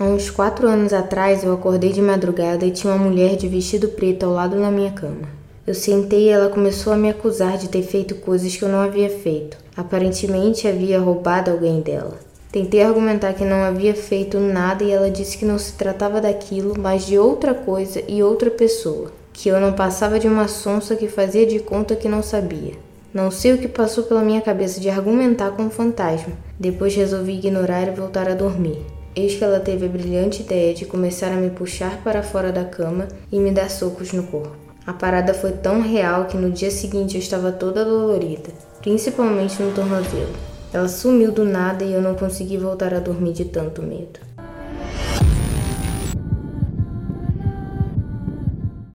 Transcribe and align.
Há 0.00 0.04
uns 0.04 0.30
quatro 0.30 0.68
anos 0.68 0.92
atrás 0.92 1.42
eu 1.42 1.52
acordei 1.52 1.92
de 1.92 2.00
madrugada 2.00 2.64
e 2.64 2.70
tinha 2.70 2.94
uma 2.94 3.04
mulher 3.04 3.34
de 3.34 3.48
vestido 3.48 3.88
preto 3.88 4.26
ao 4.26 4.32
lado 4.32 4.56
da 4.56 4.70
minha 4.70 4.92
cama. 4.92 5.28
Eu 5.66 5.74
sentei 5.74 6.26
e 6.26 6.28
ela 6.28 6.48
começou 6.50 6.92
a 6.92 6.96
me 6.96 7.10
acusar 7.10 7.58
de 7.58 7.68
ter 7.68 7.82
feito 7.82 8.14
coisas 8.14 8.54
que 8.54 8.62
eu 8.62 8.68
não 8.68 8.78
havia 8.78 9.10
feito. 9.10 9.58
Aparentemente 9.76 10.68
havia 10.68 11.00
roubado 11.00 11.50
alguém 11.50 11.80
dela. 11.80 12.16
Tentei 12.52 12.80
argumentar 12.80 13.32
que 13.32 13.44
não 13.44 13.64
havia 13.64 13.92
feito 13.92 14.38
nada 14.38 14.84
e 14.84 14.92
ela 14.92 15.10
disse 15.10 15.36
que 15.36 15.44
não 15.44 15.58
se 15.58 15.72
tratava 15.72 16.20
daquilo, 16.20 16.74
mas 16.78 17.04
de 17.04 17.18
outra 17.18 17.52
coisa 17.52 18.00
e 18.06 18.22
outra 18.22 18.52
pessoa. 18.52 19.10
Que 19.32 19.48
eu 19.48 19.60
não 19.60 19.72
passava 19.72 20.20
de 20.20 20.28
uma 20.28 20.46
sonsa 20.46 20.94
que 20.94 21.08
fazia 21.08 21.44
de 21.44 21.58
conta 21.58 21.96
que 21.96 22.08
não 22.08 22.22
sabia. 22.22 22.74
Não 23.12 23.32
sei 23.32 23.54
o 23.54 23.58
que 23.58 23.66
passou 23.66 24.04
pela 24.04 24.22
minha 24.22 24.40
cabeça 24.40 24.78
de 24.78 24.88
argumentar 24.88 25.50
com 25.50 25.66
o 25.66 25.70
fantasma. 25.70 26.34
Depois 26.56 26.94
resolvi 26.94 27.32
ignorar 27.32 27.88
e 27.88 27.90
voltar 27.90 28.28
a 28.28 28.34
dormir. 28.34 28.97
Eis 29.14 29.34
que 29.34 29.44
ela 29.44 29.60
teve 29.60 29.86
a 29.86 29.88
brilhante 29.88 30.42
ideia 30.42 30.74
de 30.74 30.84
começar 30.84 31.32
a 31.32 31.36
me 31.36 31.50
puxar 31.50 32.02
para 32.02 32.22
fora 32.22 32.52
da 32.52 32.64
cama 32.64 33.08
e 33.32 33.38
me 33.38 33.50
dar 33.50 33.70
socos 33.70 34.12
no 34.12 34.22
corpo. 34.24 34.56
A 34.86 34.92
parada 34.92 35.34
foi 35.34 35.52
tão 35.52 35.82
real 35.82 36.26
que 36.26 36.36
no 36.36 36.50
dia 36.50 36.70
seguinte 36.70 37.16
eu 37.16 37.20
estava 37.20 37.52
toda 37.52 37.84
dolorida, 37.84 38.50
principalmente 38.80 39.62
no 39.62 39.72
tornozelo. 39.72 40.32
Ela 40.72 40.88
sumiu 40.88 41.32
do 41.32 41.44
nada 41.44 41.84
e 41.84 41.92
eu 41.92 42.00
não 42.00 42.14
consegui 42.14 42.56
voltar 42.56 42.94
a 42.94 43.00
dormir 43.00 43.32
de 43.32 43.44
tanto 43.44 43.82
medo. 43.82 44.20